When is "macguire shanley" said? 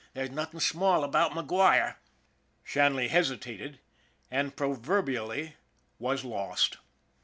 1.33-3.09